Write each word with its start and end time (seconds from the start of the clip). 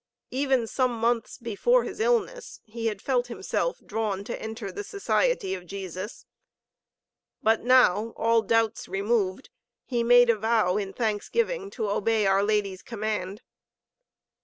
Even 0.31 0.65
some 0.65 0.93
months 0.99 1.37
before 1.37 1.83
his 1.83 1.99
illness 1.99 2.59
he 2.65 2.87
had 2.87 3.03
felt 3.03 3.27
himself 3.27 3.79
drawn 3.85 4.23
to 4.23 4.41
enter 4.41 4.71
the 4.71 4.83
Society 4.83 5.53
of 5.53 5.67
Jesus. 5.67 6.25
But 7.43 7.61
now, 7.63 8.13
all 8.17 8.41
doubts 8.41 8.87
removed, 8.87 9.51
he 9.85 10.01
made 10.01 10.31
a 10.31 10.35
vow 10.35 10.75
in 10.77 10.91
thanksgiving 10.91 11.69
to 11.77 11.87
obey 11.91 12.25
our 12.25 12.41
Lady's 12.43 12.81
command. 12.81 13.43